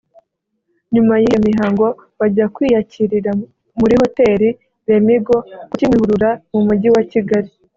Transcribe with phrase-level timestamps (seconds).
[0.93, 1.85] nyuma y’iyo mihango
[2.19, 3.31] bajya kwiyakirira
[3.79, 4.49] muri hoteli
[4.87, 5.35] Lemigo
[5.69, 7.49] ku Kimuhurura mu mujyi wa Kigali